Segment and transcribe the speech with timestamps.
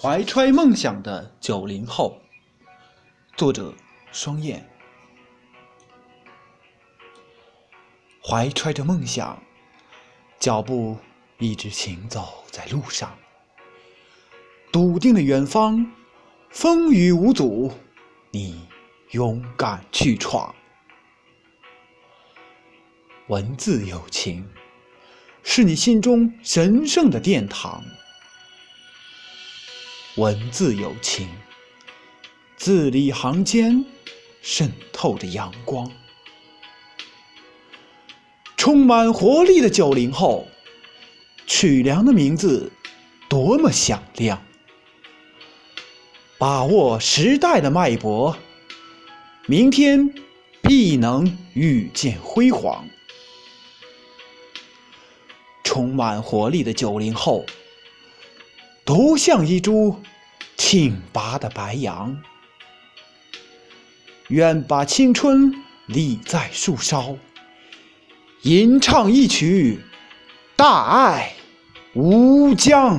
[0.00, 2.20] 怀揣梦想的九零后，
[3.36, 3.72] 作者
[4.12, 4.68] 双燕。
[8.22, 9.42] 怀揣着梦想，
[10.38, 10.98] 脚步
[11.38, 13.16] 一直行走在路上，
[14.70, 15.90] 笃定的远方，
[16.50, 17.72] 风雨无阻，
[18.30, 18.68] 你
[19.12, 20.54] 勇敢去闯。
[23.28, 24.46] 文字友情，
[25.42, 27.82] 是你心中神圣的殿堂。
[30.16, 31.28] 文字有情，
[32.56, 33.84] 字里行间
[34.42, 35.90] 渗透着阳光。
[38.56, 40.46] 充满活力的九零后，
[41.48, 42.70] 曲梁的名字
[43.28, 44.40] 多么响亮！
[46.38, 48.36] 把握时代的脉搏，
[49.46, 50.14] 明天
[50.62, 52.88] 必能遇见辉煌。
[55.64, 57.44] 充满活力的九零后。
[58.84, 59.98] 独像一株
[60.58, 62.14] 挺拔的白杨，
[64.28, 65.54] 愿把青春
[65.86, 67.16] 立在树梢，
[68.42, 69.80] 吟唱一曲
[70.54, 71.32] 《大爱
[71.94, 72.98] 无疆》。